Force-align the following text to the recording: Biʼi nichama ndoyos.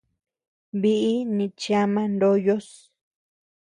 Biʼi 0.81 1.13
nichama 1.35 2.01
ndoyos. 2.13 2.69